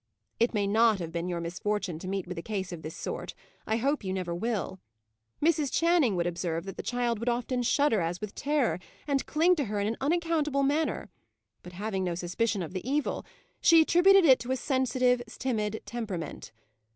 It 0.39 0.55
may 0.55 0.65
not 0.65 0.97
have 0.97 1.11
been 1.11 1.29
your 1.29 1.39
misfortune 1.39 1.99
to 1.99 2.07
meet 2.07 2.25
with 2.25 2.35
a 2.39 2.41
case 2.41 2.71
of 2.71 2.81
this 2.81 2.95
sort; 2.95 3.35
I 3.67 3.77
hope 3.77 4.03
you 4.03 4.13
never 4.13 4.33
will. 4.33 4.79
Mrs. 5.43 5.71
Channing 5.71 6.15
would 6.15 6.25
observe 6.25 6.63
that 6.65 6.75
the 6.75 6.81
child 6.81 7.19
would 7.19 7.29
often 7.29 7.61
shudder, 7.61 8.01
as 8.01 8.19
with 8.19 8.33
terror, 8.33 8.79
and 9.05 9.23
cling 9.27 9.55
to 9.57 9.65
her 9.65 9.79
in 9.79 9.85
an 9.85 9.97
unaccountable 10.01 10.63
manner; 10.63 11.11
but, 11.61 11.73
having 11.73 12.03
no 12.03 12.15
suspicion 12.15 12.63
of 12.63 12.73
the 12.73 12.89
evil, 12.89 13.23
she 13.61 13.79
attributed 13.79 14.25
it 14.25 14.39
to 14.39 14.51
a 14.51 14.55
sensitive, 14.55 15.21
timid 15.37 15.83
temperament. 15.85 16.51